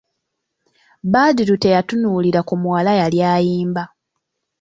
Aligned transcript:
Badru 1.13 1.55
teyatunuulira 1.63 2.41
ku 2.47 2.53
muwala 2.61 2.91
yali 3.01 3.19
ayimba. 3.35 3.83